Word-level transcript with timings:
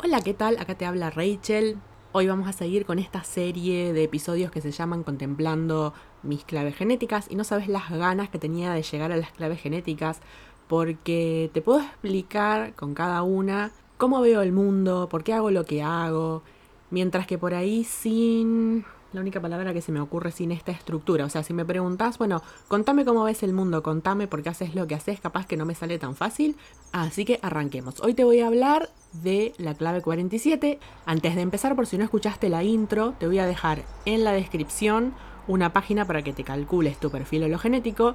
Hola, 0.00 0.20
¿qué 0.20 0.32
tal? 0.32 0.58
Acá 0.58 0.76
te 0.76 0.86
habla 0.86 1.10
Rachel. 1.10 1.76
Hoy 2.12 2.28
vamos 2.28 2.46
a 2.46 2.52
seguir 2.52 2.86
con 2.86 3.00
esta 3.00 3.24
serie 3.24 3.92
de 3.92 4.04
episodios 4.04 4.52
que 4.52 4.60
se 4.60 4.70
llaman 4.70 5.02
Contemplando 5.02 5.92
mis 6.22 6.44
claves 6.44 6.76
genéticas 6.76 7.26
y 7.28 7.34
no 7.34 7.42
sabes 7.42 7.66
las 7.66 7.90
ganas 7.90 8.28
que 8.28 8.38
tenía 8.38 8.72
de 8.72 8.82
llegar 8.84 9.10
a 9.10 9.16
las 9.16 9.32
claves 9.32 9.60
genéticas 9.60 10.20
porque 10.68 11.50
te 11.52 11.62
puedo 11.62 11.80
explicar 11.80 12.74
con 12.74 12.94
cada 12.94 13.22
una 13.22 13.72
cómo 13.96 14.20
veo 14.20 14.40
el 14.40 14.52
mundo, 14.52 15.08
por 15.10 15.24
qué 15.24 15.32
hago 15.32 15.50
lo 15.50 15.64
que 15.64 15.82
hago, 15.82 16.44
mientras 16.90 17.26
que 17.26 17.36
por 17.36 17.54
ahí 17.54 17.82
sin 17.82 18.84
la 19.12 19.20
única 19.20 19.40
palabra 19.40 19.72
que 19.72 19.80
se 19.80 19.92
me 19.92 20.00
ocurre 20.00 20.30
sin 20.32 20.52
esta 20.52 20.72
estructura. 20.72 21.24
O 21.24 21.28
sea, 21.28 21.42
si 21.42 21.54
me 21.54 21.64
preguntas, 21.64 22.18
bueno, 22.18 22.42
contame 22.68 23.04
cómo 23.04 23.24
ves 23.24 23.42
el 23.42 23.52
mundo, 23.52 23.82
contame 23.82 24.26
por 24.26 24.42
qué 24.42 24.50
haces 24.50 24.74
lo 24.74 24.86
que 24.86 24.94
haces, 24.94 25.20
capaz 25.20 25.46
que 25.46 25.56
no 25.56 25.64
me 25.64 25.74
sale 25.74 25.98
tan 25.98 26.14
fácil. 26.14 26.56
Así 26.92 27.24
que 27.24 27.38
arranquemos. 27.42 28.00
Hoy 28.00 28.14
te 28.14 28.24
voy 28.24 28.40
a 28.40 28.46
hablar 28.46 28.90
de 29.12 29.54
la 29.58 29.74
clave 29.74 30.02
47. 30.02 30.78
Antes 31.06 31.34
de 31.34 31.40
empezar, 31.40 31.74
por 31.74 31.86
si 31.86 31.98
no 31.98 32.04
escuchaste 32.04 32.48
la 32.48 32.62
intro, 32.62 33.14
te 33.18 33.26
voy 33.26 33.38
a 33.38 33.46
dejar 33.46 33.82
en 34.04 34.24
la 34.24 34.32
descripción 34.32 35.14
una 35.46 35.72
página 35.72 36.06
para 36.06 36.22
que 36.22 36.32
te 36.32 36.44
calcules 36.44 36.98
tu 36.98 37.10
perfil 37.10 37.44
hologenético. 37.44 38.14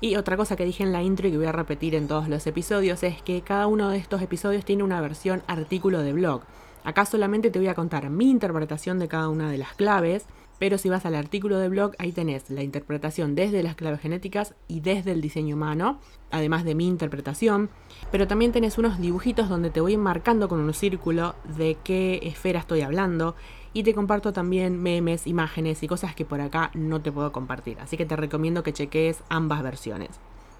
Y 0.00 0.16
otra 0.16 0.36
cosa 0.36 0.56
que 0.56 0.66
dije 0.66 0.82
en 0.82 0.92
la 0.92 1.02
intro 1.02 1.28
y 1.28 1.30
que 1.30 1.38
voy 1.38 1.46
a 1.46 1.52
repetir 1.52 1.94
en 1.94 2.08
todos 2.08 2.28
los 2.28 2.46
episodios 2.46 3.02
es 3.02 3.22
que 3.22 3.40
cada 3.40 3.66
uno 3.66 3.88
de 3.88 3.96
estos 3.96 4.20
episodios 4.20 4.64
tiene 4.64 4.82
una 4.82 5.00
versión 5.00 5.42
artículo 5.46 6.02
de 6.02 6.12
blog. 6.12 6.42
Acá 6.84 7.06
solamente 7.06 7.50
te 7.50 7.58
voy 7.58 7.68
a 7.68 7.74
contar 7.74 8.10
mi 8.10 8.28
interpretación 8.28 8.98
de 8.98 9.08
cada 9.08 9.30
una 9.30 9.50
de 9.50 9.56
las 9.56 9.72
claves, 9.72 10.26
pero 10.58 10.78
si 10.78 10.88
vas 10.88 11.06
al 11.06 11.14
artículo 11.14 11.58
de 11.58 11.68
blog, 11.68 11.92
ahí 11.98 12.12
tenés 12.12 12.50
la 12.50 12.62
interpretación 12.62 13.34
desde 13.34 13.62
las 13.62 13.74
claves 13.74 14.00
genéticas 14.00 14.54
y 14.68 14.80
desde 14.80 15.12
el 15.12 15.20
diseño 15.20 15.56
humano, 15.56 16.00
además 16.30 16.64
de 16.64 16.74
mi 16.74 16.86
interpretación, 16.86 17.70
pero 18.10 18.26
también 18.26 18.52
tenés 18.52 18.78
unos 18.78 18.98
dibujitos 18.98 19.48
donde 19.48 19.70
te 19.70 19.80
voy 19.80 19.96
marcando 19.96 20.48
con 20.48 20.60
un 20.60 20.74
círculo 20.74 21.34
de 21.56 21.76
qué 21.82 22.20
esfera 22.22 22.60
estoy 22.60 22.82
hablando 22.82 23.34
y 23.72 23.82
te 23.82 23.94
comparto 23.94 24.32
también 24.32 24.80
memes, 24.80 25.26
imágenes 25.26 25.82
y 25.82 25.88
cosas 25.88 26.14
que 26.14 26.24
por 26.24 26.40
acá 26.40 26.70
no 26.74 27.00
te 27.02 27.12
puedo 27.12 27.32
compartir, 27.32 27.78
así 27.80 27.96
que 27.96 28.06
te 28.06 28.16
recomiendo 28.16 28.62
que 28.62 28.72
cheques 28.72 29.22
ambas 29.28 29.62
versiones. 29.62 30.10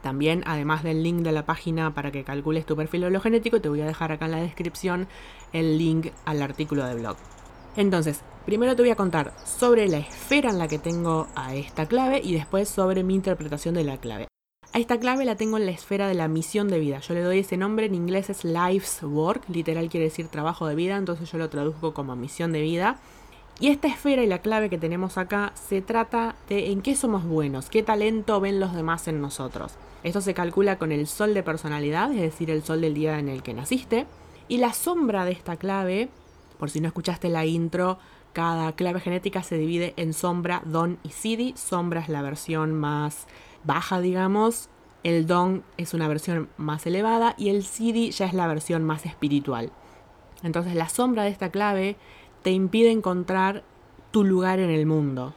También, 0.03 0.43
además 0.45 0.83
del 0.83 1.03
link 1.03 1.23
de 1.23 1.33
la 1.33 1.47
página 1.47 1.95
para 1.95 2.11
que 2.11 2.25
calcules 2.25 2.67
tu 2.67 2.77
perfil 2.77 3.05
hologenético, 3.05 3.63
te 3.63 3.71
voy 3.71 3.81
a 3.81 3.87
dejar 3.87 4.13
acá 4.13 4.27
en 4.27 4.33
la 4.33 4.43
descripción 4.43 5.09
el 5.55 5.79
link 5.79 6.09
al 6.27 6.43
artículo 6.43 6.85
de 6.85 6.95
blog. 6.95 7.17
Entonces, 7.77 8.21
primero 8.47 8.77
te 8.77 8.83
voy 8.83 8.91
a 8.91 8.97
contar 8.97 9.33
sobre 9.45 9.89
la 9.89 9.99
esfera 9.99 10.51
en 10.51 10.59
la 10.59 10.69
que 10.69 10.79
tengo 10.79 11.27
a 11.35 11.55
esta 11.55 11.87
clave 11.87 12.21
y 12.23 12.35
después 12.35 12.69
sobre 12.69 13.03
mi 13.03 13.15
interpretación 13.15 13.75
de 13.75 13.85
la 13.85 13.99
clave. 13.99 14.29
A 14.73 14.79
esta 14.79 14.99
clave 14.99 15.25
la 15.25 15.37
tengo 15.37 15.57
en 15.57 15.67
la 15.67 15.73
esfera 15.73 16.09
de 16.09 16.15
la 16.15 16.27
misión 16.27 16.69
de 16.69 16.81
vida. 16.81 16.99
Yo 16.99 17.15
le 17.15 17.23
doy 17.23 17.39
ese 17.39 17.57
nombre, 17.57 17.87
en 17.87 17.95
inglés 17.95 18.29
es 18.31 18.45
Life's 18.45 19.03
Work, 19.03 19.49
literal 19.49 19.89
quiere 19.89 20.07
decir 20.07 20.27
trabajo 20.29 20.67
de 20.67 20.75
vida, 20.75 20.97
entonces 20.97 21.31
yo 21.31 21.39
lo 21.39 21.49
traduzco 21.49 21.95
como 21.95 22.17
misión 22.17 22.53
de 22.53 22.61
vida. 22.61 22.99
Y 23.61 23.69
esta 23.69 23.87
esfera 23.87 24.25
y 24.25 24.27
la 24.27 24.41
clave 24.41 24.69
que 24.69 24.79
tenemos 24.79 25.17
acá 25.17 25.53
se 25.55 25.81
trata 25.81 26.35
de 26.49 26.73
en 26.73 26.83
qué 26.83 26.97
somos 26.97 27.25
buenos, 27.25 27.71
qué 27.71 27.85
talento 27.85 28.41
ven 28.41 28.59
los 28.59 28.75
demás 28.75 29.07
en 29.07 29.21
nosotros. 29.21 29.75
Esto 30.03 30.21
se 30.21 30.35
calcula 30.35 30.77
con 30.77 30.91
el 30.91 31.07
sol 31.07 31.35
de 31.35 31.45
personalidad, 31.45 32.11
es 32.13 32.21
decir, 32.21 32.51
el 32.51 32.65
sol 32.65 32.81
del 32.81 32.95
día 32.95 33.21
en 33.21 33.29
el 33.29 33.45
que 33.45 33.55
naciste. 33.55 34.07
Y 34.49 34.59
la 34.59 34.73
sombra 34.73 35.25
de 35.25 35.33
esta 35.33 35.57
clave, 35.57 36.09
por 36.59 36.71
si 36.71 36.81
no 36.81 36.89
escuchaste 36.89 37.29
la 37.29 37.45
intro, 37.45 37.99
cada 38.33 38.73
clave 38.73 39.01
genética 39.01 39.43
se 39.43 39.57
divide 39.57 39.95
en 39.97 40.13
sombra, 40.13 40.63
don 40.65 40.99
y 41.05 41.11
sidi. 41.11 41.55
Sombra 41.57 42.01
es 42.01 42.09
la 42.09 42.21
versión 42.21 42.75
más 42.75 43.27
baja, 43.63 44.01
digamos. 44.01 44.69
El 45.05 45.27
don 45.27 45.63
es 45.77 45.95
una 45.95 46.09
versión 46.09 46.49
más 46.57 46.87
elevada 46.87 47.35
y 47.39 47.51
el 47.51 47.63
sidi 47.63 48.11
ya 48.11 48.27
es 48.27 48.35
la 48.35 48.47
versión 48.47 48.83
más 48.83 49.07
espiritual. 49.07 49.71
Entonces 50.43 50.75
la 50.75 50.89
sombra 50.89 51.23
de 51.23 51.31
esta 51.31 51.51
clave 51.51 51.97
te 52.43 52.51
impide 52.51 52.91
encontrar 52.91 53.63
tu 54.11 54.25
lugar 54.25 54.59
en 54.59 54.71
el 54.71 54.85
mundo. 54.85 55.35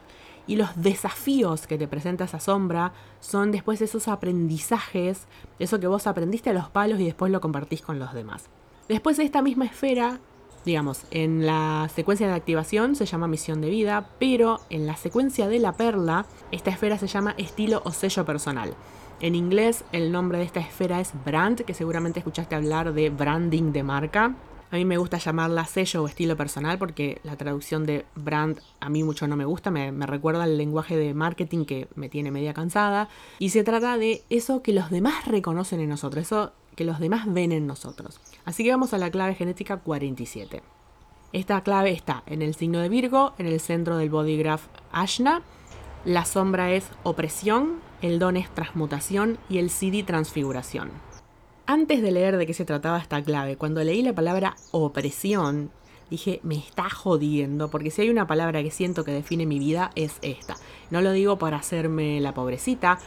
Y 0.48 0.56
los 0.56 0.70
desafíos 0.82 1.66
que 1.66 1.78
te 1.78 1.86
presenta 1.86 2.24
esa 2.24 2.40
sombra 2.40 2.94
son 3.20 3.52
después 3.52 3.80
esos 3.80 4.08
aprendizajes, 4.08 5.26
eso 5.58 5.78
que 5.78 5.86
vos 5.86 6.06
aprendiste 6.06 6.50
a 6.50 6.54
los 6.54 6.68
palos 6.70 6.98
y 6.98 7.04
después 7.04 7.30
lo 7.30 7.40
compartís 7.40 7.82
con 7.82 7.98
los 7.98 8.12
demás. 8.12 8.48
Después 8.88 9.18
de 9.18 9.24
esta 9.24 9.42
misma 9.42 9.66
esfera, 9.66 10.20
digamos, 10.68 11.04
en 11.10 11.46
la 11.46 11.88
secuencia 11.94 12.28
de 12.28 12.34
activación 12.34 12.94
se 12.94 13.06
llama 13.06 13.26
misión 13.26 13.62
de 13.62 13.70
vida, 13.70 14.10
pero 14.18 14.60
en 14.68 14.86
la 14.86 14.96
secuencia 14.96 15.48
de 15.48 15.58
la 15.58 15.72
perla, 15.72 16.26
esta 16.52 16.68
esfera 16.68 16.98
se 16.98 17.06
llama 17.06 17.34
estilo 17.38 17.80
o 17.86 17.90
sello 17.90 18.26
personal. 18.26 18.74
En 19.20 19.34
inglés 19.34 19.84
el 19.92 20.12
nombre 20.12 20.36
de 20.36 20.44
esta 20.44 20.60
esfera 20.60 21.00
es 21.00 21.12
brand, 21.24 21.62
que 21.62 21.72
seguramente 21.72 22.20
escuchaste 22.20 22.54
hablar 22.54 22.92
de 22.92 23.08
branding 23.08 23.72
de 23.72 23.82
marca. 23.82 24.34
A 24.70 24.76
mí 24.76 24.84
me 24.84 24.98
gusta 24.98 25.16
llamarla 25.16 25.64
sello 25.64 26.02
o 26.02 26.06
estilo 26.06 26.36
personal 26.36 26.76
porque 26.76 27.18
la 27.24 27.36
traducción 27.36 27.86
de 27.86 28.04
brand 28.14 28.60
a 28.80 28.90
mí 28.90 29.02
mucho 29.02 29.26
no 29.26 29.36
me 29.36 29.46
gusta, 29.46 29.70
me, 29.70 29.90
recuerda 30.06 30.42
al 30.42 30.58
lenguaje 30.58 30.98
de 30.98 31.14
marketing 31.14 31.64
que 31.64 31.88
me 31.94 32.10
tiene 32.10 32.30
media 32.30 32.52
cansada. 32.52 33.08
Y 33.38 33.48
se 33.48 33.64
trata 33.64 33.96
de 33.96 34.22
eso 34.28 34.62
que 34.62 34.74
los 34.74 34.90
demás 34.90 35.26
reconocen 35.26 35.80
en 35.80 35.88
nosotros, 35.88 36.28
que 36.78 36.84
los 36.84 37.00
demás 37.00 37.24
ven 37.26 37.50
en 37.50 37.66
nosotros. 37.66 38.20
Así 38.44 38.62
que 38.62 38.70
vamos 38.70 38.94
a 38.94 38.98
la 38.98 39.10
clave 39.10 39.34
genética 39.34 39.78
47. 39.78 40.62
Esta 41.32 41.60
clave 41.62 41.90
está 41.90 42.22
en 42.26 42.40
el 42.40 42.54
signo 42.54 42.78
de 42.78 42.88
Virgo, 42.88 43.34
en 43.36 43.46
el 43.46 43.58
centro 43.58 43.96
del 43.96 44.10
body 44.10 44.38
graph 44.38 44.66
Ashna. 44.92 45.42
La 46.04 46.24
sombra 46.24 46.70
es 46.72 46.88
opresión, 47.02 47.80
el 48.00 48.20
don 48.20 48.36
es 48.36 48.48
transmutación 48.54 49.38
y 49.50 49.58
el 49.58 49.70
CD 49.70 50.04
transfiguración. 50.04 50.92
Antes 51.66 52.00
de 52.00 52.12
leer 52.12 52.36
de 52.36 52.46
qué 52.46 52.54
se 52.54 52.64
trataba 52.64 52.98
esta 52.98 53.24
clave, 53.24 53.56
cuando 53.56 53.82
leí 53.82 54.00
la 54.02 54.14
palabra 54.14 54.54
opresión, 54.70 55.72
dije, 56.10 56.38
me 56.44 56.58
está 56.58 56.88
jodiendo, 56.88 57.72
porque 57.72 57.90
si 57.90 58.02
hay 58.02 58.10
una 58.10 58.28
palabra 58.28 58.62
que 58.62 58.70
siento 58.70 59.02
que 59.02 59.10
define 59.10 59.46
mi 59.46 59.58
vida, 59.58 59.90
es 59.96 60.18
esta. 60.22 60.54
No 60.92 61.00
lo 61.00 61.10
digo 61.10 61.40
para 61.40 61.56
hacerme 61.56 62.20
la 62.20 62.34
pobrecita, 62.34 63.00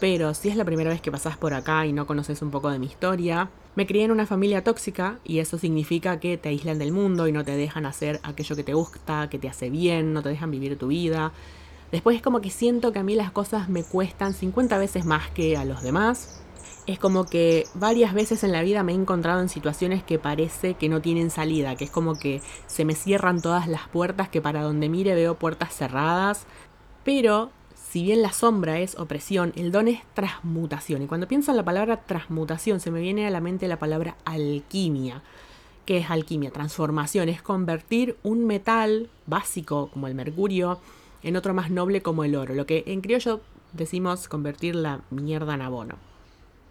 pero 0.00 0.34
si 0.34 0.48
es 0.48 0.56
la 0.56 0.64
primera 0.64 0.90
vez 0.90 1.00
que 1.00 1.10
pasás 1.10 1.36
por 1.36 1.54
acá 1.54 1.86
y 1.86 1.92
no 1.92 2.06
conoces 2.06 2.42
un 2.42 2.50
poco 2.50 2.70
de 2.70 2.78
mi 2.78 2.86
historia, 2.86 3.50
me 3.74 3.86
crié 3.86 4.04
en 4.04 4.10
una 4.10 4.26
familia 4.26 4.64
tóxica 4.64 5.18
y 5.24 5.38
eso 5.38 5.58
significa 5.58 6.20
que 6.20 6.36
te 6.36 6.48
aíslan 6.48 6.78
del 6.78 6.92
mundo 6.92 7.28
y 7.28 7.32
no 7.32 7.44
te 7.44 7.56
dejan 7.56 7.86
hacer 7.86 8.20
aquello 8.22 8.56
que 8.56 8.64
te 8.64 8.74
gusta, 8.74 9.28
que 9.30 9.38
te 9.38 9.48
hace 9.48 9.70
bien, 9.70 10.12
no 10.12 10.22
te 10.22 10.28
dejan 10.28 10.50
vivir 10.50 10.78
tu 10.78 10.88
vida. 10.88 11.32
Después 11.92 12.16
es 12.16 12.22
como 12.22 12.40
que 12.40 12.50
siento 12.50 12.92
que 12.92 12.98
a 12.98 13.02
mí 13.02 13.14
las 13.14 13.30
cosas 13.30 13.68
me 13.68 13.82
cuestan 13.82 14.34
50 14.34 14.78
veces 14.78 15.04
más 15.04 15.30
que 15.30 15.56
a 15.56 15.64
los 15.64 15.82
demás 15.82 16.42
es 16.88 16.98
como 16.98 17.26
que 17.26 17.66
varias 17.74 18.14
veces 18.14 18.42
en 18.44 18.52
la 18.52 18.62
vida 18.62 18.82
me 18.82 18.92
he 18.92 18.94
encontrado 18.94 19.42
en 19.42 19.50
situaciones 19.50 20.02
que 20.02 20.18
parece 20.18 20.74
que 20.74 20.88
no 20.88 21.02
tienen 21.02 21.30
salida, 21.30 21.76
que 21.76 21.84
es 21.84 21.90
como 21.90 22.18
que 22.18 22.40
se 22.66 22.86
me 22.86 22.94
cierran 22.94 23.42
todas 23.42 23.68
las 23.68 23.86
puertas, 23.88 24.30
que 24.30 24.40
para 24.40 24.62
donde 24.62 24.88
mire 24.88 25.14
veo 25.14 25.34
puertas 25.34 25.74
cerradas, 25.74 26.46
pero 27.04 27.50
si 27.90 28.02
bien 28.02 28.20
la 28.20 28.32
sombra 28.32 28.80
es 28.80 28.98
opresión, 28.98 29.52
el 29.56 29.72
don 29.72 29.88
es 29.88 30.02
transmutación. 30.12 31.02
Y 31.02 31.06
cuando 31.06 31.26
pienso 31.26 31.52
en 31.52 31.56
la 31.56 31.64
palabra 31.64 32.02
transmutación, 32.02 32.80
se 32.80 32.90
me 32.90 33.00
viene 33.00 33.26
a 33.26 33.30
la 33.30 33.40
mente 33.40 33.66
la 33.66 33.78
palabra 33.78 34.16
alquimia. 34.26 35.22
¿Qué 35.86 35.98
es 35.98 36.10
alquimia? 36.10 36.50
Transformación, 36.50 37.30
es 37.30 37.40
convertir 37.40 38.18
un 38.22 38.46
metal 38.46 39.08
básico 39.26 39.88
como 39.90 40.06
el 40.06 40.14
mercurio 40.14 40.80
en 41.22 41.36
otro 41.36 41.54
más 41.54 41.70
noble 41.70 42.02
como 42.02 42.24
el 42.24 42.36
oro, 42.36 42.54
lo 42.54 42.66
que 42.66 42.84
en 42.86 43.00
criollo 43.00 43.40
decimos 43.72 44.28
convertir 44.28 44.74
la 44.74 45.00
mierda 45.10 45.54
en 45.54 45.62
abono. 45.62 45.94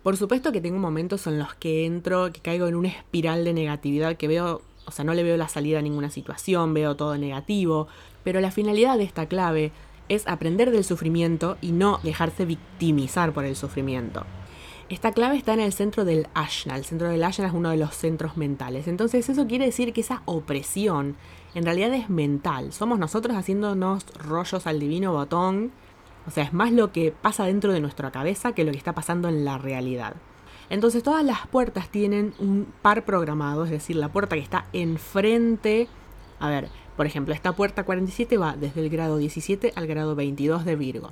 Por 0.04 0.18
supuesto 0.18 0.52
que 0.52 0.62
tengo 0.62 0.78
momentos 0.78 1.26
en 1.26 1.40
los 1.40 1.56
que 1.56 1.88
entro, 1.88 2.32
que 2.32 2.42
caigo 2.42 2.68
en 2.68 2.76
una 2.76 2.90
espiral 2.90 3.44
de 3.44 3.54
negatividad 3.54 4.18
que 4.18 4.28
veo, 4.28 4.62
o 4.86 4.92
sea, 4.92 5.04
no 5.04 5.16
le 5.16 5.24
veo 5.24 5.36
la 5.36 5.48
salida 5.48 5.80
a 5.80 5.82
ninguna 5.82 6.12
situación, 6.12 6.76
veo 6.76 6.96
todo 6.96 7.18
negativo, 7.18 7.88
pero 8.24 8.40
la 8.40 8.52
finalidad 8.52 8.98
de 8.98 9.04
esta 9.04 9.26
clave 9.26 9.72
es 10.10 10.28
aprender 10.28 10.72
del 10.72 10.84
sufrimiento 10.84 11.58
y 11.62 11.72
no 11.72 12.00
dejarse 12.04 12.46
victimizar 12.46 13.34
por 13.34 13.46
el 13.46 13.56
sufrimiento. 13.56 14.26
Esta 14.90 15.12
clave 15.12 15.38
está 15.38 15.54
en 15.54 15.60
el 15.60 15.74
centro 15.74 16.06
del 16.06 16.28
ashna. 16.34 16.78
El 16.78 16.86
centro 16.86 17.10
del 17.10 17.24
ashna 17.24 17.48
es 17.48 17.54
uno 17.54 17.70
de 17.70 17.78
los 17.78 17.94
centros 17.94 18.38
mentales. 18.38 18.88
Entonces 18.88 19.28
eso 19.28 19.48
quiere 19.48 19.66
decir 19.66 19.92
que 19.92 20.02
esa 20.02 20.22
opresión 20.26 21.18
en 21.56 21.66
realidad 21.66 21.94
es 21.94 22.10
mental. 22.10 22.72
Somos 22.72 22.98
nosotros 22.98 23.36
haciéndonos 23.36 24.06
rollos 24.26 24.66
al 24.66 24.80
divino 24.80 25.12
botón 25.12 25.72
o 26.28 26.32
sea, 26.32 26.44
es 26.44 26.54
más 26.54 26.74
lo 26.74 26.92
que 26.92 27.14
pasa 27.14 27.46
dentro 27.46 27.72
de 27.72 27.80
nuestra 27.80 28.12
cabeza 28.12 28.52
que 28.52 28.66
lo 28.66 28.72
que 28.72 28.78
está 28.78 28.94
pasando 28.94 29.30
en 29.30 29.46
la 29.46 29.58
realidad. 29.58 30.16
Entonces 30.70 31.02
todas 31.02 31.24
las 31.24 31.48
puertas 31.48 31.88
tienen 31.88 32.34
un 32.40 32.68
par 32.82 33.06
programado, 33.06 33.64
es 33.64 33.72
decir, 33.72 33.96
la 33.96 34.12
puerta 34.12 34.36
que 34.36 34.42
está 34.42 34.66
enfrente, 34.74 35.88
a 36.40 36.50
ver, 36.50 36.68
por 36.98 37.06
ejemplo, 37.06 37.34
esta 37.34 37.54
puerta 37.54 37.84
47 37.84 38.38
va 38.38 38.56
desde 38.58 38.82
el 38.82 38.90
grado 38.90 39.18
17 39.18 39.72
al 39.76 39.86
grado 39.88 40.16
22 40.16 40.66
de 40.66 40.76
Virgo. 40.76 41.12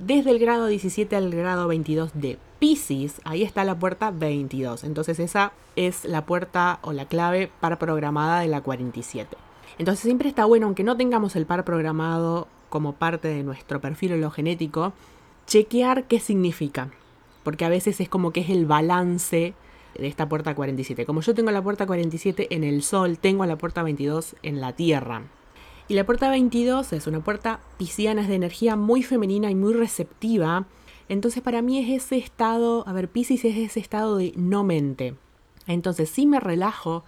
Desde 0.00 0.30
el 0.30 0.40
grado 0.40 0.66
17 0.66 1.14
al 1.14 1.30
grado 1.30 1.68
22 1.68 2.10
de 2.14 2.36
Pisces, 2.58 3.20
ahí 3.24 3.44
está 3.44 3.64
la 3.64 3.78
puerta 3.78 4.10
22. 4.10 4.82
Entonces 4.82 5.20
esa 5.20 5.52
es 5.76 6.04
la 6.04 6.26
puerta 6.26 6.80
o 6.82 6.92
la 6.92 7.06
clave 7.06 7.50
par 7.60 7.78
programada 7.78 8.40
de 8.40 8.48
la 8.48 8.60
47. 8.60 9.36
Entonces 9.78 10.02
siempre 10.02 10.28
está 10.28 10.46
bueno, 10.46 10.66
aunque 10.66 10.82
no 10.82 10.96
tengamos 10.96 11.36
el 11.36 11.46
par 11.46 11.64
programado 11.64 12.48
como 12.68 12.94
parte 12.94 13.28
de 13.28 13.44
nuestro 13.44 13.80
perfil 13.80 14.14
hologenético, 14.14 14.92
chequear 15.46 16.04
qué 16.04 16.18
significa. 16.18 16.88
Porque 17.44 17.64
a 17.64 17.68
veces 17.68 18.00
es 18.00 18.08
como 18.08 18.32
que 18.32 18.40
es 18.40 18.50
el 18.50 18.66
balance 18.66 19.54
de 19.98 20.06
esta 20.06 20.28
puerta 20.28 20.54
47. 20.54 21.06
Como 21.06 21.20
yo 21.20 21.34
tengo 21.34 21.50
la 21.50 21.62
puerta 21.62 21.86
47 21.86 22.54
en 22.54 22.64
el 22.64 22.82
Sol, 22.82 23.18
tengo 23.18 23.44
la 23.46 23.56
puerta 23.56 23.82
22 23.82 24.36
en 24.42 24.60
la 24.60 24.74
Tierra. 24.74 25.24
Y 25.88 25.94
la 25.94 26.06
puerta 26.06 26.30
22 26.30 26.92
es 26.92 27.06
una 27.06 27.20
puerta 27.20 27.60
pisciana, 27.76 28.22
es 28.22 28.28
de 28.28 28.36
energía 28.36 28.76
muy 28.76 29.02
femenina 29.02 29.50
y 29.50 29.54
muy 29.54 29.72
receptiva. 29.72 30.66
Entonces 31.08 31.42
para 31.42 31.62
mí 31.62 31.80
es 31.80 32.04
ese 32.04 32.16
estado, 32.16 32.86
a 32.86 32.92
ver, 32.92 33.08
Pisces 33.08 33.44
es 33.44 33.56
ese 33.56 33.80
estado 33.80 34.16
de 34.16 34.32
no 34.36 34.62
mente. 34.62 35.16
Entonces 35.66 36.08
si 36.08 36.26
me 36.26 36.38
relajo, 36.38 37.02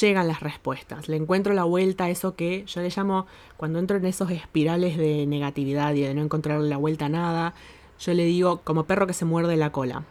llegan 0.00 0.28
las 0.28 0.40
respuestas. 0.40 1.08
Le 1.08 1.16
encuentro 1.16 1.52
la 1.52 1.64
vuelta 1.64 2.04
a 2.04 2.10
eso 2.10 2.34
que 2.34 2.64
yo 2.66 2.80
le 2.80 2.88
llamo, 2.88 3.26
cuando 3.56 3.78
entro 3.78 3.98
en 3.98 4.06
esos 4.06 4.30
espirales 4.30 4.96
de 4.96 5.26
negatividad 5.26 5.94
y 5.94 6.00
de 6.00 6.14
no 6.14 6.22
encontrarle 6.22 6.68
la 6.68 6.78
vuelta 6.78 7.06
a 7.06 7.10
nada, 7.10 7.54
yo 8.00 8.14
le 8.14 8.24
digo 8.24 8.62
como 8.62 8.84
perro 8.84 9.06
que 9.06 9.12
se 9.12 9.24
muerde 9.24 9.56
la 9.56 9.72
cola. 9.72 10.04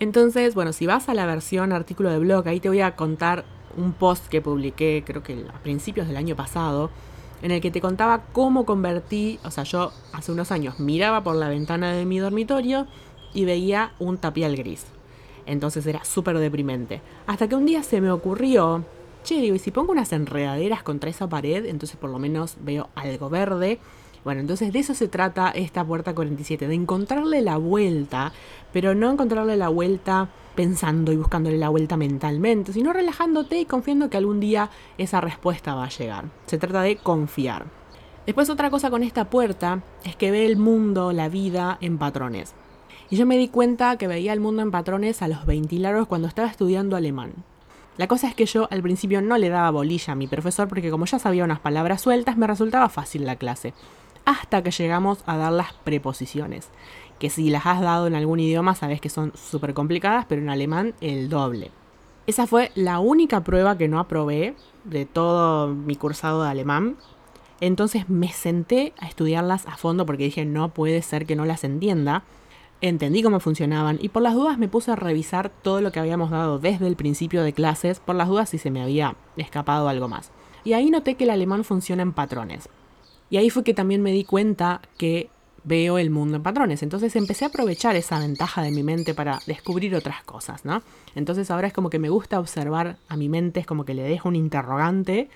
Entonces, 0.00 0.54
bueno, 0.54 0.72
si 0.72 0.86
vas 0.86 1.08
a 1.08 1.14
la 1.14 1.26
versión 1.26 1.72
artículo 1.72 2.10
de 2.10 2.18
blog, 2.18 2.46
ahí 2.46 2.60
te 2.60 2.68
voy 2.68 2.80
a 2.80 2.94
contar 2.94 3.44
un 3.76 3.92
post 3.92 4.26
que 4.28 4.40
publiqué, 4.40 5.02
creo 5.04 5.22
que 5.22 5.44
a 5.52 5.58
principios 5.58 6.06
del 6.06 6.16
año 6.16 6.36
pasado, 6.36 6.90
en 7.42 7.50
el 7.50 7.60
que 7.60 7.70
te 7.70 7.80
contaba 7.80 8.22
cómo 8.32 8.64
convertí, 8.64 9.38
o 9.44 9.50
sea, 9.50 9.64
yo 9.64 9.92
hace 10.12 10.32
unos 10.32 10.52
años 10.52 10.78
miraba 10.78 11.22
por 11.22 11.36
la 11.36 11.48
ventana 11.48 11.92
de 11.92 12.04
mi 12.04 12.18
dormitorio 12.18 12.86
y 13.34 13.44
veía 13.44 13.92
un 13.98 14.18
tapial 14.18 14.56
gris. 14.56 14.86
Entonces 15.46 15.86
era 15.86 16.04
súper 16.04 16.38
deprimente. 16.38 17.00
Hasta 17.26 17.48
que 17.48 17.54
un 17.54 17.66
día 17.66 17.82
se 17.82 18.00
me 18.00 18.10
ocurrió, 18.10 18.84
che, 19.24 19.40
digo, 19.40 19.56
y 19.56 19.58
si 19.58 19.70
pongo 19.70 19.92
unas 19.92 20.12
enredaderas 20.12 20.82
contra 20.82 21.10
esa 21.10 21.28
pared, 21.28 21.64
entonces 21.66 21.96
por 21.96 22.10
lo 22.10 22.18
menos 22.18 22.56
veo 22.60 22.88
algo 22.94 23.30
verde. 23.30 23.78
Bueno, 24.28 24.42
entonces 24.42 24.74
de 24.74 24.80
eso 24.80 24.92
se 24.92 25.08
trata 25.08 25.48
esta 25.48 25.82
puerta 25.82 26.14
47, 26.14 26.68
de 26.68 26.74
encontrarle 26.74 27.40
la 27.40 27.56
vuelta, 27.56 28.34
pero 28.74 28.94
no 28.94 29.10
encontrarle 29.10 29.56
la 29.56 29.70
vuelta 29.70 30.28
pensando 30.54 31.12
y 31.12 31.16
buscándole 31.16 31.56
la 31.56 31.70
vuelta 31.70 31.96
mentalmente, 31.96 32.74
sino 32.74 32.92
relajándote 32.92 33.58
y 33.58 33.64
confiando 33.64 34.10
que 34.10 34.18
algún 34.18 34.38
día 34.38 34.68
esa 34.98 35.22
respuesta 35.22 35.74
va 35.74 35.84
a 35.84 35.88
llegar. 35.88 36.26
Se 36.44 36.58
trata 36.58 36.82
de 36.82 36.96
confiar. 36.96 37.64
Después 38.26 38.50
otra 38.50 38.68
cosa 38.68 38.90
con 38.90 39.02
esta 39.02 39.30
puerta 39.30 39.82
es 40.04 40.14
que 40.14 40.30
ve 40.30 40.44
el 40.44 40.58
mundo, 40.58 41.14
la 41.14 41.30
vida 41.30 41.78
en 41.80 41.96
patrones. 41.96 42.52
Y 43.08 43.16
yo 43.16 43.24
me 43.24 43.38
di 43.38 43.48
cuenta 43.48 43.96
que 43.96 44.08
veía 44.08 44.34
el 44.34 44.40
mundo 44.40 44.60
en 44.60 44.70
patrones 44.70 45.22
a 45.22 45.28
los 45.28 45.46
20 45.46 45.74
largos 45.76 46.06
cuando 46.06 46.28
estaba 46.28 46.48
estudiando 46.48 46.96
alemán. 46.96 47.32
La 47.96 48.06
cosa 48.06 48.28
es 48.28 48.34
que 48.34 48.46
yo 48.46 48.68
al 48.70 48.82
principio 48.82 49.22
no 49.22 49.38
le 49.38 49.48
daba 49.48 49.70
bolilla 49.70 50.12
a 50.12 50.16
mi 50.16 50.26
profesor 50.26 50.68
porque 50.68 50.90
como 50.90 51.06
ya 51.06 51.18
sabía 51.18 51.44
unas 51.44 51.60
palabras 51.60 52.02
sueltas 52.02 52.36
me 52.36 52.46
resultaba 52.46 52.90
fácil 52.90 53.24
la 53.24 53.34
clase 53.34 53.72
hasta 54.28 54.62
que 54.62 54.70
llegamos 54.70 55.20
a 55.24 55.38
dar 55.38 55.52
las 55.52 55.72
preposiciones, 55.72 56.68
que 57.18 57.30
si 57.30 57.48
las 57.48 57.64
has 57.64 57.80
dado 57.80 58.06
en 58.06 58.14
algún 58.14 58.40
idioma 58.40 58.74
sabes 58.74 59.00
que 59.00 59.08
son 59.08 59.32
súper 59.34 59.72
complicadas, 59.72 60.26
pero 60.28 60.42
en 60.42 60.50
alemán 60.50 60.92
el 61.00 61.30
doble. 61.30 61.70
Esa 62.26 62.46
fue 62.46 62.70
la 62.74 62.98
única 62.98 63.42
prueba 63.42 63.78
que 63.78 63.88
no 63.88 63.98
aprobé 63.98 64.54
de 64.84 65.06
todo 65.06 65.68
mi 65.68 65.96
cursado 65.96 66.42
de 66.42 66.50
alemán. 66.50 66.96
Entonces 67.62 68.10
me 68.10 68.30
senté 68.30 68.92
a 68.98 69.08
estudiarlas 69.08 69.66
a 69.66 69.78
fondo 69.78 70.04
porque 70.04 70.24
dije 70.24 70.44
no 70.44 70.74
puede 70.74 71.00
ser 71.00 71.24
que 71.24 71.34
no 71.34 71.46
las 71.46 71.64
entienda. 71.64 72.24
Entendí 72.82 73.22
cómo 73.22 73.40
funcionaban 73.40 73.98
y 73.98 74.10
por 74.10 74.22
las 74.22 74.34
dudas 74.34 74.58
me 74.58 74.68
puse 74.68 74.90
a 74.90 74.96
revisar 74.96 75.48
todo 75.48 75.80
lo 75.80 75.90
que 75.90 76.00
habíamos 76.00 76.30
dado 76.30 76.58
desde 76.58 76.86
el 76.86 76.96
principio 76.96 77.42
de 77.42 77.54
clases, 77.54 77.98
por 77.98 78.14
las 78.14 78.28
dudas 78.28 78.50
si 78.50 78.58
se 78.58 78.70
me 78.70 78.82
había 78.82 79.16
escapado 79.38 79.88
algo 79.88 80.06
más. 80.06 80.32
Y 80.64 80.74
ahí 80.74 80.90
noté 80.90 81.14
que 81.14 81.24
el 81.24 81.30
alemán 81.30 81.64
funciona 81.64 82.02
en 82.02 82.12
patrones. 82.12 82.68
Y 83.30 83.36
ahí 83.36 83.50
fue 83.50 83.64
que 83.64 83.74
también 83.74 84.02
me 84.02 84.12
di 84.12 84.24
cuenta 84.24 84.80
que 84.96 85.28
veo 85.64 85.98
el 85.98 86.10
mundo 86.10 86.36
en 86.36 86.42
patrones. 86.42 86.82
Entonces 86.82 87.14
empecé 87.16 87.44
a 87.44 87.48
aprovechar 87.48 87.94
esa 87.96 88.18
ventaja 88.18 88.62
de 88.62 88.70
mi 88.70 88.82
mente 88.82 89.14
para 89.14 89.38
descubrir 89.46 89.94
otras 89.94 90.22
cosas, 90.24 90.64
¿no? 90.64 90.82
Entonces 91.14 91.50
ahora 91.50 91.68
es 91.68 91.72
como 91.72 91.90
que 91.90 91.98
me 91.98 92.08
gusta 92.08 92.40
observar 92.40 92.96
a 93.08 93.16
mi 93.16 93.28
mente, 93.28 93.60
es 93.60 93.66
como 93.66 93.84
que 93.84 93.94
le 93.94 94.02
dejo 94.02 94.28
un 94.28 94.36
interrogante 94.36 95.28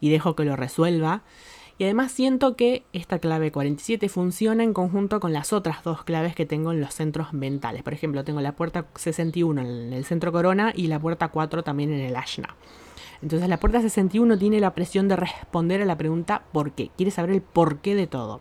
y 0.00 0.10
dejo 0.10 0.36
que 0.36 0.44
lo 0.44 0.56
resuelva. 0.56 1.22
Y 1.78 1.84
además 1.84 2.10
siento 2.10 2.56
que 2.56 2.82
esta 2.92 3.20
clave 3.20 3.52
47 3.52 4.08
funciona 4.08 4.64
en 4.64 4.74
conjunto 4.74 5.20
con 5.20 5.32
las 5.32 5.52
otras 5.52 5.84
dos 5.84 6.02
claves 6.02 6.34
que 6.34 6.44
tengo 6.44 6.72
en 6.72 6.80
los 6.80 6.92
centros 6.92 7.32
mentales. 7.32 7.84
Por 7.84 7.92
ejemplo, 7.92 8.24
tengo 8.24 8.40
la 8.40 8.56
puerta 8.56 8.86
61 8.96 9.60
en 9.60 9.92
el 9.92 10.04
centro 10.04 10.32
corona 10.32 10.72
y 10.74 10.88
la 10.88 10.98
puerta 10.98 11.28
4 11.28 11.62
también 11.62 11.92
en 11.92 12.00
el 12.00 12.16
ashna. 12.16 12.56
Entonces 13.22 13.48
la 13.48 13.58
puerta 13.58 13.80
61 13.80 14.38
tiene 14.38 14.60
la 14.60 14.74
presión 14.74 15.08
de 15.08 15.16
responder 15.16 15.82
a 15.82 15.86
la 15.86 15.98
pregunta 15.98 16.42
¿por 16.52 16.72
qué? 16.72 16.90
Quiere 16.96 17.10
saber 17.10 17.30
el 17.32 17.42
porqué 17.42 17.94
de 17.94 18.06
todo. 18.06 18.40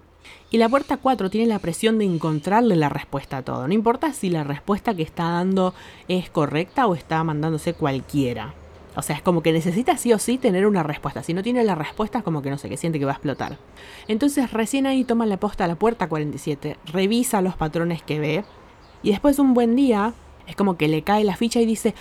Y 0.49 0.57
la 0.57 0.69
puerta 0.69 0.97
4 0.97 1.29
tiene 1.29 1.47
la 1.47 1.59
presión 1.59 1.97
de 1.97 2.05
encontrarle 2.05 2.75
la 2.75 2.89
respuesta 2.89 3.37
a 3.37 3.41
todo. 3.43 3.67
No 3.67 3.73
importa 3.73 4.13
si 4.13 4.29
la 4.29 4.43
respuesta 4.43 4.93
que 4.93 5.03
está 5.03 5.23
dando 5.23 5.73
es 6.07 6.29
correcta 6.29 6.87
o 6.87 6.95
está 6.95 7.23
mandándose 7.23 7.73
cualquiera. 7.73 8.53
O 8.95 9.01
sea, 9.01 9.15
es 9.15 9.21
como 9.21 9.43
que 9.43 9.51
necesita 9.51 9.95
sí 9.97 10.11
o 10.11 10.17
sí 10.17 10.37
tener 10.37 10.65
una 10.65 10.83
respuesta. 10.83 11.21
Si 11.21 11.33
no 11.33 11.43
tiene 11.43 11.63
la 11.63 11.75
respuesta, 11.75 12.19
es 12.19 12.23
como 12.23 12.41
que 12.41 12.49
no 12.49 12.57
sé, 12.57 12.67
que 12.67 12.77
siente 12.77 12.97
que 12.97 13.05
va 13.05 13.11
a 13.11 13.15
explotar. 13.15 13.57
Entonces 14.07 14.51
recién 14.51 14.87
ahí 14.87 15.03
toma 15.03 15.25
la 15.25 15.37
posta 15.37 15.65
a 15.65 15.67
la 15.67 15.75
puerta 15.75 16.09
47, 16.09 16.77
revisa 16.85 17.41
los 17.41 17.55
patrones 17.55 18.01
que 18.01 18.19
ve. 18.19 18.43
Y 19.03 19.11
después 19.11 19.37
un 19.37 19.53
buen 19.53 19.75
día, 19.75 20.13
es 20.47 20.55
como 20.55 20.77
que 20.77 20.87
le 20.87 21.03
cae 21.03 21.23
la 21.23 21.35
ficha 21.35 21.61
y 21.61 21.65
dice, 21.65 21.93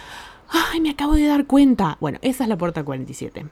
¡Ay, 0.48 0.80
me 0.80 0.90
acabo 0.90 1.14
de 1.14 1.26
dar 1.26 1.46
cuenta! 1.46 1.96
Bueno, 2.00 2.18
esa 2.22 2.44
es 2.44 2.48
la 2.48 2.58
puerta 2.58 2.84
47. 2.84 3.46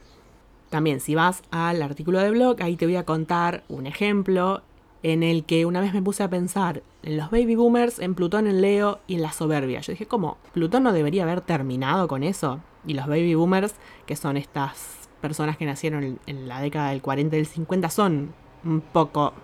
También, 0.70 1.00
si 1.00 1.14
vas 1.14 1.42
al 1.50 1.82
artículo 1.82 2.18
de 2.20 2.30
blog, 2.30 2.62
ahí 2.62 2.76
te 2.76 2.86
voy 2.86 2.96
a 2.96 3.04
contar 3.04 3.64
un 3.68 3.86
ejemplo 3.86 4.62
en 5.04 5.22
el 5.22 5.44
que 5.44 5.66
una 5.66 5.80
vez 5.80 5.92
me 5.92 6.02
puse 6.02 6.22
a 6.22 6.30
pensar 6.30 6.82
en 7.02 7.18
los 7.18 7.30
baby 7.30 7.54
boomers, 7.54 7.98
en 7.98 8.14
Plutón, 8.14 8.46
en 8.46 8.62
Leo 8.62 9.00
y 9.06 9.16
en 9.16 9.22
la 9.22 9.32
soberbia. 9.32 9.80
Yo 9.80 9.92
dije, 9.92 10.06
¿cómo? 10.06 10.38
¿Plutón 10.52 10.82
no 10.82 10.92
debería 10.92 11.24
haber 11.24 11.42
terminado 11.42 12.08
con 12.08 12.22
eso? 12.22 12.60
Y 12.86 12.94
los 12.94 13.06
baby 13.06 13.34
boomers, 13.34 13.74
que 14.06 14.16
son 14.16 14.38
estas 14.38 15.08
personas 15.20 15.56
que 15.56 15.66
nacieron 15.66 16.18
en, 16.26 16.48
la 16.48 16.60
década 16.60 16.90
del 16.90 17.02
40 17.02 17.36
y 17.36 17.38
del 17.38 17.46
50, 17.46 17.90
son 17.90 18.32
un 18.64 18.80
poco, 18.80 19.34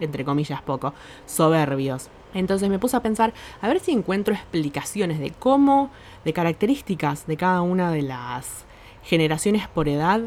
entre 0.00 0.24
comillas, 0.24 0.62
poco, 0.62 0.94
soberbios. 1.26 2.08
Entonces 2.34 2.68
me 2.68 2.78
puse 2.78 2.96
a 2.96 3.02
pensar 3.02 3.32
a 3.60 3.68
ver 3.68 3.80
si 3.80 3.92
encuentro 3.92 4.34
explicaciones 4.34 5.18
de 5.18 5.30
cómo, 5.30 5.90
de 6.24 6.32
características 6.32 7.26
de 7.26 7.36
cada 7.36 7.62
una 7.62 7.90
de 7.90 8.02
las 8.02 8.64
generaciones 9.02 9.68
por 9.68 9.88
edad, 9.88 10.20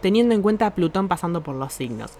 teniendo 0.00 0.34
en 0.34 0.42
cuenta 0.42 0.66
a 0.66 0.74
Plutón 0.74 1.08
pasando 1.08 1.42
por 1.42 1.56
los 1.56 1.72
signos. 1.72 2.12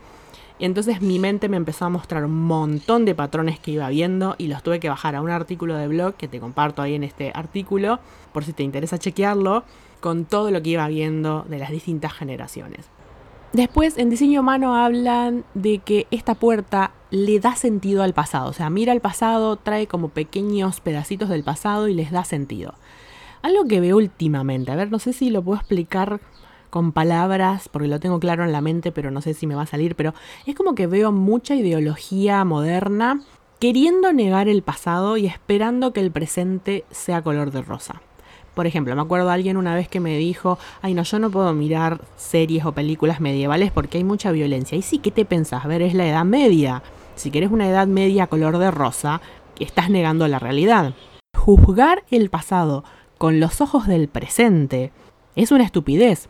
Y 0.58 0.64
entonces 0.64 1.00
mi 1.00 1.18
mente 1.18 1.48
me 1.48 1.56
empezó 1.56 1.86
a 1.86 1.88
mostrar 1.88 2.24
un 2.24 2.44
montón 2.44 3.04
de 3.04 3.14
patrones 3.14 3.58
que 3.58 3.72
iba 3.72 3.88
viendo 3.88 4.36
y 4.38 4.46
los 4.46 4.62
tuve 4.62 4.80
que 4.80 4.88
bajar 4.88 5.16
a 5.16 5.20
un 5.20 5.30
artículo 5.30 5.74
de 5.76 5.88
blog 5.88 6.14
que 6.14 6.28
te 6.28 6.40
comparto 6.40 6.82
ahí 6.82 6.94
en 6.94 7.02
este 7.02 7.32
artículo, 7.34 7.98
por 8.32 8.44
si 8.44 8.52
te 8.52 8.62
interesa 8.62 8.98
chequearlo, 8.98 9.64
con 10.00 10.24
todo 10.24 10.50
lo 10.50 10.62
que 10.62 10.70
iba 10.70 10.86
viendo 10.88 11.44
de 11.48 11.58
las 11.58 11.70
distintas 11.70 12.12
generaciones. 12.12 12.88
Después, 13.52 13.98
en 13.98 14.08
diseño 14.08 14.40
humano 14.40 14.74
hablan 14.74 15.44
de 15.52 15.78
que 15.78 16.06
esta 16.10 16.34
puerta 16.34 16.92
le 17.10 17.38
da 17.38 17.54
sentido 17.54 18.02
al 18.02 18.14
pasado. 18.14 18.48
O 18.48 18.52
sea, 18.54 18.70
mira 18.70 18.94
el 18.94 19.02
pasado, 19.02 19.56
trae 19.56 19.86
como 19.86 20.08
pequeños 20.08 20.80
pedacitos 20.80 21.28
del 21.28 21.44
pasado 21.44 21.86
y 21.88 21.94
les 21.94 22.10
da 22.10 22.24
sentido. 22.24 22.74
Algo 23.42 23.66
que 23.66 23.80
veo 23.80 23.98
últimamente, 23.98 24.72
a 24.72 24.76
ver, 24.76 24.90
no 24.90 24.98
sé 24.98 25.12
si 25.12 25.28
lo 25.28 25.42
puedo 25.42 25.58
explicar 25.58 26.20
con 26.70 26.92
palabras, 26.92 27.68
porque 27.68 27.88
lo 27.88 28.00
tengo 28.00 28.18
claro 28.20 28.44
en 28.44 28.52
la 28.52 28.62
mente, 28.62 28.90
pero 28.90 29.10
no 29.10 29.20
sé 29.20 29.34
si 29.34 29.46
me 29.46 29.54
va 29.54 29.62
a 29.62 29.66
salir, 29.66 29.96
pero 29.96 30.14
es 30.46 30.54
como 30.54 30.74
que 30.74 30.86
veo 30.86 31.12
mucha 31.12 31.54
ideología 31.54 32.42
moderna 32.46 33.20
queriendo 33.58 34.14
negar 34.14 34.48
el 34.48 34.62
pasado 34.62 35.18
y 35.18 35.26
esperando 35.26 35.92
que 35.92 36.00
el 36.00 36.10
presente 36.10 36.86
sea 36.90 37.20
color 37.20 37.50
de 37.50 37.60
rosa. 37.60 38.00
Por 38.54 38.66
ejemplo, 38.66 38.94
me 38.94 39.02
acuerdo 39.02 39.26
de 39.26 39.34
alguien 39.34 39.56
una 39.56 39.74
vez 39.74 39.88
que 39.88 40.00
me 40.00 40.16
dijo, 40.18 40.58
ay 40.82 40.94
no, 40.94 41.02
yo 41.02 41.18
no 41.18 41.30
puedo 41.30 41.52
mirar 41.54 42.00
series 42.16 42.64
o 42.66 42.72
películas 42.72 43.20
medievales 43.20 43.72
porque 43.72 43.98
hay 43.98 44.04
mucha 44.04 44.30
violencia. 44.32 44.76
Y 44.76 44.82
sí, 44.82 44.98
¿qué 44.98 45.10
te 45.10 45.24
pensás? 45.24 45.66
Ver, 45.66 45.82
es 45.82 45.94
la 45.94 46.06
Edad 46.06 46.24
Media. 46.24 46.82
Si 47.14 47.30
querés 47.30 47.50
una 47.50 47.68
Edad 47.68 47.86
Media 47.86 48.26
color 48.26 48.58
de 48.58 48.70
rosa, 48.70 49.20
estás 49.62 49.90
negando 49.90 50.26
la 50.28 50.38
realidad. 50.38 50.94
Juzgar 51.36 52.04
el 52.10 52.30
pasado 52.30 52.84
con 53.18 53.40
los 53.40 53.60
ojos 53.60 53.86
del 53.86 54.08
presente 54.08 54.92
es 55.36 55.50
una 55.52 55.64
estupidez. 55.64 56.28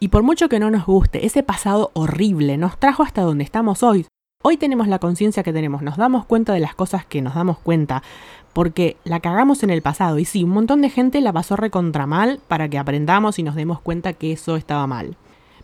Y 0.00 0.08
por 0.08 0.22
mucho 0.22 0.48
que 0.48 0.58
no 0.58 0.70
nos 0.70 0.86
guste, 0.86 1.26
ese 1.26 1.42
pasado 1.42 1.90
horrible 1.94 2.56
nos 2.56 2.78
trajo 2.78 3.02
hasta 3.02 3.22
donde 3.22 3.44
estamos 3.44 3.82
hoy. 3.82 4.06
Hoy 4.44 4.56
tenemos 4.56 4.88
la 4.88 4.98
conciencia 4.98 5.44
que 5.44 5.52
tenemos, 5.52 5.82
nos 5.82 5.96
damos 5.96 6.24
cuenta 6.24 6.52
de 6.52 6.58
las 6.58 6.74
cosas 6.74 7.06
que 7.06 7.22
nos 7.22 7.36
damos 7.36 7.58
cuenta, 7.58 8.02
porque 8.52 8.96
la 9.04 9.20
cagamos 9.20 9.62
en 9.62 9.70
el 9.70 9.82
pasado 9.82 10.18
y 10.18 10.24
sí, 10.24 10.42
un 10.42 10.50
montón 10.50 10.82
de 10.82 10.90
gente 10.90 11.20
la 11.20 11.32
pasó 11.32 11.54
recontra 11.54 12.08
mal 12.08 12.40
para 12.48 12.68
que 12.68 12.76
aprendamos 12.76 13.38
y 13.38 13.44
nos 13.44 13.54
demos 13.54 13.80
cuenta 13.80 14.14
que 14.14 14.32
eso 14.32 14.56
estaba 14.56 14.84
mal. 14.88 15.16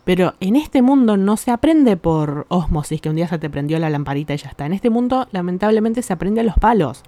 Pero 0.05 0.33
en 0.39 0.55
este 0.55 0.81
mundo 0.81 1.17
no 1.17 1.35
se 1.35 1.51
aprende 1.51 1.97
por 1.97 2.45
osmosis, 2.47 3.01
que 3.01 3.09
un 3.09 3.17
día 3.17 3.27
se 3.27 3.37
te 3.37 3.49
prendió 3.49 3.79
la 3.79 3.89
lamparita 3.89 4.33
y 4.33 4.37
ya 4.37 4.47
está. 4.47 4.65
En 4.65 4.71
este 4.71 4.89
mundo 4.89 5.27
lamentablemente 5.33 6.01
se 6.01 6.13
aprende 6.13 6.39
a 6.39 6.45
los 6.45 6.55
palos. 6.55 7.03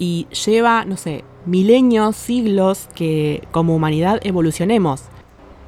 Y 0.00 0.26
lleva, 0.44 0.84
no 0.84 0.96
sé, 0.96 1.22
milenios, 1.46 2.16
siglos 2.16 2.88
que 2.96 3.46
como 3.52 3.76
humanidad 3.76 4.18
evolucionemos. 4.24 5.04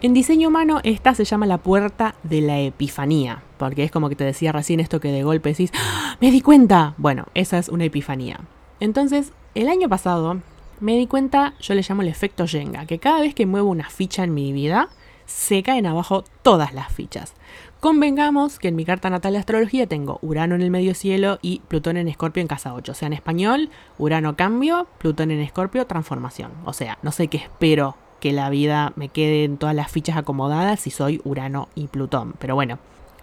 En 0.06 0.14
diseño 0.14 0.50
humano 0.50 0.78
esta 0.84 1.16
se 1.16 1.24
llama 1.24 1.46
la 1.46 1.58
puerta 1.58 2.14
de 2.22 2.40
la 2.40 2.60
epifanía, 2.60 3.42
porque 3.58 3.82
es 3.82 3.90
como 3.90 4.08
que 4.08 4.14
te 4.14 4.22
decía 4.22 4.52
recién 4.52 4.78
esto 4.78 5.00
que 5.00 5.10
de 5.10 5.24
golpe 5.24 5.48
decís, 5.48 5.72
¡Ah! 5.74 6.16
me 6.20 6.30
di 6.30 6.42
cuenta. 6.42 6.94
Bueno, 6.96 7.26
esa 7.34 7.58
es 7.58 7.68
una 7.68 7.86
epifanía. 7.86 8.38
Entonces, 8.78 9.32
el 9.56 9.68
año 9.68 9.88
pasado 9.88 10.42
me 10.78 10.96
di 10.96 11.08
cuenta, 11.08 11.54
yo 11.60 11.74
le 11.74 11.82
llamo 11.82 12.02
el 12.02 12.08
efecto 12.08 12.46
Jenga, 12.46 12.86
que 12.86 13.00
cada 13.00 13.20
vez 13.20 13.34
que 13.34 13.46
muevo 13.46 13.68
una 13.68 13.90
ficha 13.90 14.22
en 14.22 14.32
mi 14.32 14.52
vida, 14.52 14.90
se 15.24 15.64
caen 15.64 15.86
abajo 15.86 16.22
todas 16.42 16.72
las 16.72 16.92
fichas. 16.92 17.34
Convengamos 17.80 18.60
que 18.60 18.68
en 18.68 18.76
mi 18.76 18.84
carta 18.84 19.10
natal 19.10 19.32
de 19.32 19.40
astrología 19.40 19.88
tengo 19.88 20.20
Urano 20.22 20.54
en 20.54 20.62
el 20.62 20.70
medio 20.70 20.94
cielo 20.94 21.40
y 21.42 21.62
Plutón 21.66 21.96
en 21.96 22.06
Escorpio 22.06 22.42
en 22.42 22.46
casa 22.46 22.74
8. 22.74 22.92
O 22.92 22.94
sea, 22.94 23.06
en 23.06 23.12
español, 23.12 23.70
Urano 23.98 24.36
cambio, 24.36 24.86
Plutón 24.98 25.32
en 25.32 25.40
Escorpio 25.40 25.84
transformación. 25.88 26.52
O 26.64 26.72
sea, 26.72 26.96
no 27.02 27.10
sé 27.10 27.26
qué 27.26 27.38
espero 27.38 27.96
que 28.20 28.32
la 28.32 28.50
vida 28.50 28.92
me 28.96 29.08
quede 29.08 29.44
en 29.44 29.56
todas 29.56 29.74
las 29.74 29.90
fichas 29.90 30.16
acomodadas 30.16 30.80
si 30.80 30.90
soy 30.90 31.20
Urano 31.24 31.68
y 31.74 31.88
Plutón. 31.88 32.34
Pero 32.38 32.54
bueno. 32.54 32.78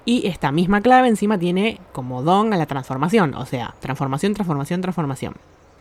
Y 0.06 0.28
esta 0.28 0.52
misma 0.52 0.82
clave 0.82 1.08
encima 1.08 1.38
tiene 1.38 1.80
como 1.94 2.24
don 2.24 2.54
a 2.54 2.58
la 2.58 2.66
transformación. 2.66 3.34
O 3.36 3.46
sea, 3.46 3.74
transformación, 3.80 4.34
transformación, 4.34 4.82
transformación. 4.82 5.36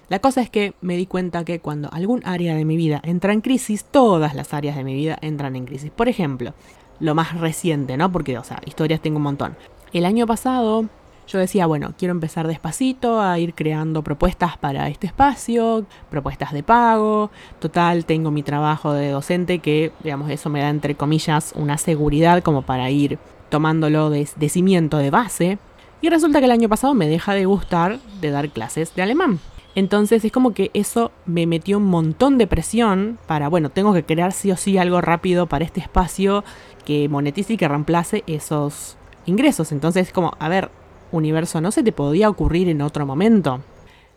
La 0.09 0.21
cosa 0.21 0.43
es 0.43 0.51
que 0.51 0.75
me 0.81 0.97
di 0.97 1.07
cuenta 1.07 1.45
que 1.45 1.59
cuando 1.59 1.91
algún 1.93 2.21
área 2.25 2.55
de 2.55 2.65
mi 2.65 2.77
vida 2.77 3.01
entra 3.03 3.33
en 3.33 3.41
crisis, 3.41 3.85
todas 3.85 4.35
las 4.35 4.55
áreas 4.55 4.77
de 4.77 4.85
mi 4.85 4.95
vida 4.95 5.19
entran 5.23 5.57
en 5.57 5.65
crisis. 5.65 5.91
Por 5.91 6.09
ejemplo, 6.09 6.55
lo 7.01 7.15
más 7.15 7.39
reciente, 7.39 7.97
¿no? 7.97 8.13
Porque, 8.13 8.39
o 8.39 8.45
sea, 8.45 8.61
historias 8.65 9.01
tengo 9.01 9.17
un 9.17 9.25
montón. 9.25 9.57
El 9.93 10.05
año 10.05 10.27
pasado 10.27 10.87
yo 11.33 11.39
decía, 11.39 11.67
bueno, 11.67 11.95
quiero 11.99 12.13
empezar 12.13 12.47
despacito 12.47 13.21
a 13.21 13.39
ir 13.39 13.55
creando 13.55 14.03
propuestas 14.03 14.59
para 14.59 14.89
este 14.89 15.07
espacio, 15.07 15.87
propuestas 16.11 16.53
de 16.53 16.63
pago. 16.63 17.31
Total, 17.59 18.05
tengo 18.05 18.31
mi 18.31 18.43
trabajo 18.43 18.93
de 18.93 19.11
docente 19.11 19.61
que, 19.61 19.93
digamos, 20.05 20.31
eso 20.31 20.51
me 20.51 20.61
da 20.61 20.69
entre 20.69 20.95
comillas 20.95 21.53
una 21.57 21.79
seguridad 21.79 22.43
como 22.43 22.63
para 22.63 22.91
ir 22.91 23.19
tomándolo 23.49 24.11
de, 24.11 24.29
de 24.37 24.49
cimiento 24.49 24.99
de 24.99 25.11
base. 25.11 25.59
Y 26.03 26.11
resulta 26.11 26.41
que 26.41 26.47
el 26.47 26.51
año 26.51 26.69
pasado 26.69 26.95
me 26.95 27.09
deja 27.09 27.33
de 27.33 27.47
gustar 27.47 27.99
de 28.21 28.31
dar 28.31 28.51
clases 28.51 28.95
de 28.95 29.03
alemán. 29.03 29.39
Entonces 29.75 30.25
es 30.25 30.33
como 30.33 30.53
que 30.53 30.71
eso 30.75 31.13
me 31.25 31.47
metió 31.47 31.79
un 31.79 31.85
montón 31.85 32.37
de 32.37 32.47
presión 32.47 33.19
para, 33.27 33.49
bueno, 33.49 33.71
tengo 33.71 33.95
que 33.95 34.05
crear 34.05 34.33
sí 34.33 34.51
o 34.51 34.57
sí 34.57 34.77
algo 34.77 35.01
rápido 35.01 35.47
para 35.47 35.65
este 35.65 35.81
espacio 35.81 36.45
que 36.85 37.09
monetice 37.09 37.55
y 37.55 37.57
que 37.57 37.69
reemplace 37.69 38.23
esos 38.27 38.99
ingresos. 39.25 39.73
Entonces 39.73 40.09
es 40.09 40.13
como, 40.13 40.35
a 40.39 40.49
ver, 40.49 40.71
universo, 41.13 41.61
¿no 41.61 41.71
se 41.71 41.83
te 41.83 41.93
podía 41.93 42.29
ocurrir 42.29 42.69
en 42.69 42.83
otro 42.83 43.07
momento? 43.07 43.61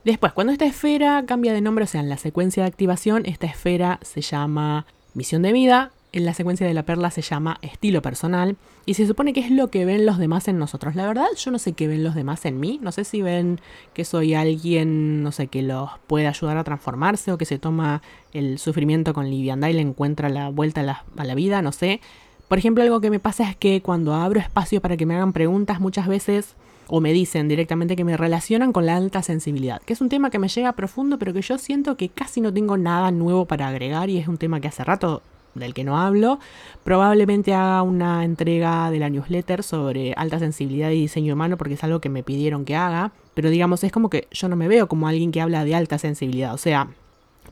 Después, 0.04 0.34
cuando 0.34 0.54
esta 0.54 0.66
esfera 0.66 1.24
cambia 1.26 1.54
de 1.54 1.62
nombre, 1.62 1.84
o 1.86 1.88
sea, 1.88 2.02
en 2.02 2.10
la 2.10 2.18
secuencia 2.18 2.64
de 2.64 2.70
activación, 2.70 3.26
esta 3.26 3.48
esfera 3.48 4.00
se 4.02 4.22
llama 4.22 4.86
misión 5.14 5.42
de 5.42 5.54
vida 5.54 5.92
en 6.16 6.24
la 6.24 6.34
secuencia 6.34 6.66
de 6.66 6.74
la 6.74 6.84
perla 6.84 7.12
se 7.12 7.22
llama 7.22 7.58
estilo 7.62 8.02
personal 8.02 8.56
y 8.86 8.94
se 8.94 9.06
supone 9.06 9.34
que 9.34 9.42
es 9.42 9.52
lo 9.52 9.70
que 9.70 9.84
ven 9.84 10.06
los 10.06 10.18
demás 10.18 10.48
en 10.48 10.58
nosotros. 10.58 10.96
La 10.96 11.06
verdad, 11.06 11.26
yo 11.38 11.52
no 11.52 11.60
sé 11.60 11.74
qué 11.74 11.90
ven 11.90 12.06
los 12.06 12.16
demás 12.16 12.46
en 12.46 12.58
mí. 12.58 12.80
No 12.82 12.94
sé 12.94 13.04
si 13.04 13.22
ven 13.22 13.60
que 13.94 14.06
soy 14.06 14.34
alguien, 14.34 15.24
no 15.24 15.34
sé, 15.34 15.48
que 15.48 15.62
los 15.62 15.90
puede 16.08 16.28
ayudar 16.28 16.58
a 16.58 16.64
transformarse 16.64 17.34
o 17.34 17.38
que 17.38 17.44
se 17.44 17.60
toma 17.60 18.02
el 18.32 18.60
sufrimiento 18.60 19.14
con 19.14 19.30
liviandad 19.30 19.68
y 19.68 19.74
le 19.74 19.82
encuentra 19.82 20.30
la 20.30 20.48
vuelta 20.50 20.80
a 20.80 20.84
la, 20.86 21.04
a 21.18 21.26
la 21.26 21.36
vida, 21.36 21.62
no 21.62 21.74
sé. 21.74 22.00
Por 22.48 22.60
ejemplo, 22.60 22.82
algo 22.82 23.02
que 23.02 23.10
me 23.10 23.20
pasa 23.20 23.50
es 23.50 23.58
que 23.58 23.82
cuando 23.82 24.14
abro 24.14 24.40
espacio 24.40 24.80
para 24.80 24.96
que 24.96 25.06
me 25.06 25.16
hagan 25.16 25.34
preguntas, 25.34 25.82
muchas 25.82 26.08
veces 26.08 26.56
o 26.88 27.02
me 27.02 27.14
dicen 27.14 27.48
directamente 27.48 27.96
que 27.96 28.04
me 28.04 28.18
relacionan 28.18 28.72
con 28.72 28.86
la 28.86 28.96
alta 28.96 29.22
sensibilidad, 29.22 29.82
que 29.82 29.94
es 29.94 30.02
un 30.02 30.10
tema 30.10 30.30
que 30.30 30.40
me 30.40 30.48
llega 30.48 30.74
profundo, 30.74 31.18
pero 31.18 31.34
que 31.34 31.42
yo 31.42 31.58
siento 31.58 31.98
que 31.98 32.10
casi 32.10 32.42
no 32.42 32.54
tengo 32.54 32.78
nada 32.78 33.12
nuevo 33.12 33.46
para 33.46 33.68
agregar 33.68 34.10
y 34.10 34.18
es 34.18 34.28
un 34.28 34.38
tema 34.38 34.60
que 34.60 34.68
hace 34.68 34.84
rato 34.84 35.22
del 35.56 35.74
que 35.74 35.84
no 35.84 35.98
hablo, 35.98 36.40
probablemente 36.84 37.54
haga 37.54 37.82
una 37.82 38.26
entrega 38.26 38.92
de 38.92 39.00
la 39.00 39.10
newsletter 39.10 39.64
sobre 39.64 40.14
alta 40.14 40.38
sensibilidad 40.38 40.92
y 40.92 41.02
diseño 41.02 41.34
humano 41.34 41.58
porque 41.58 41.76
es 41.76 41.84
algo 41.84 42.02
que 42.02 42.10
me 42.10 42.24
pidieron 42.24 42.66
que 42.66 42.76
haga, 42.76 43.12
pero 43.34 43.50
digamos 43.50 43.84
es 43.84 43.92
como 43.92 44.10
que 44.10 44.28
yo 44.32 44.50
no 44.50 44.56
me 44.56 44.68
veo 44.68 44.88
como 44.88 45.08
alguien 45.08 45.32
que 45.32 45.42
habla 45.42 45.64
de 45.64 45.76
alta 45.76 45.98
sensibilidad, 45.98 46.54
o 46.54 46.58
sea, 46.58 46.90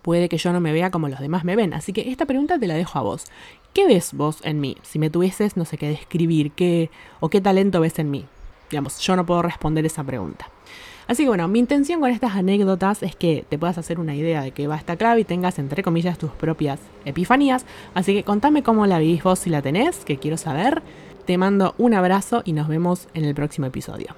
puede 0.02 0.28
que 0.28 0.38
yo 0.38 0.52
no 0.52 0.60
me 0.60 0.74
vea 0.74 0.92
como 0.92 1.08
los 1.08 1.20
demás 1.20 1.46
me 1.46 1.56
ven, 1.56 1.74
así 1.74 1.94
que 1.94 2.12
esta 2.12 2.26
pregunta 2.26 2.60
te 2.60 2.68
la 2.68 2.76
dejo 2.76 3.00
a 3.00 3.04
vos. 3.04 3.26
¿Qué 3.74 3.88
ves 3.88 4.14
vos 4.14 4.40
en 4.44 4.60
mí? 4.60 4.78
Si 4.84 5.00
me 5.00 5.10
tuvieses, 5.10 5.58
no 5.58 5.66
sé 5.66 5.78
qué 5.78 5.88
describir, 5.88 6.52
qué 6.52 6.92
o 7.20 7.30
qué 7.30 7.42
talento 7.42 7.80
ves 7.80 7.98
en 7.98 8.12
mí. 8.12 8.26
Digamos, 8.70 9.00
yo 9.00 9.16
no 9.16 9.26
puedo 9.26 9.42
responder 9.42 9.86
esa 9.86 10.04
pregunta. 10.04 10.50
Así 11.08 11.24
que 11.24 11.30
bueno, 11.30 11.48
mi 11.48 11.60
intención 11.60 12.00
con 12.00 12.10
estas 12.12 12.36
anécdotas 12.36 13.04
es 13.04 13.16
que 13.16 13.46
te 13.50 13.58
puedas 13.58 13.78
hacer 13.78 14.00
una 14.00 14.16
idea 14.16 14.42
de 14.42 14.52
qué 14.52 14.68
va 14.68 14.78
esta 14.78 14.96
clave 14.96 15.22
y 15.22 15.24
tengas 15.26 15.60
entre 15.60 15.84
comillas 15.84 16.18
tus 16.18 16.32
propias 16.32 16.80
epifanías. 17.06 17.66
Así 17.94 18.14
que 18.14 18.24
contame 18.24 18.64
cómo 18.64 18.86
la 18.86 19.00
vivís 19.00 19.24
vos 19.24 19.40
si 19.40 19.50
la 19.50 19.62
tenés, 19.62 20.06
que 20.06 20.18
quiero 20.18 20.38
saber. 20.38 20.82
Te 21.26 21.38
mando 21.38 21.76
un 21.78 21.94
abrazo 21.94 22.42
y 22.46 22.54
nos 22.54 22.68
vemos 22.68 23.08
en 23.14 23.26
el 23.26 23.36
próximo 23.36 23.68
episodio. 23.68 24.16